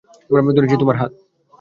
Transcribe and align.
ধরেছি 0.55 0.75
তোমার 0.79 0.95
হাত! 0.97 1.11